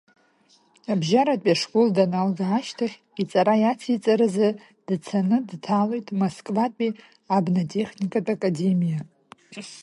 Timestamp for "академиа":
8.35-8.99